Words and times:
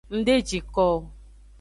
Ng 0.15 0.23
de 0.27 0.35
ji 0.47 0.59
ko 0.73 0.83
o. 0.95 0.97